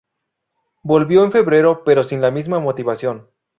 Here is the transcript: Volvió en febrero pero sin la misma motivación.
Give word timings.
Volvió 0.81 1.23
en 1.23 1.31
febrero 1.31 1.83
pero 1.83 2.03
sin 2.03 2.21
la 2.21 2.31
misma 2.31 2.57
motivación. 2.57 3.29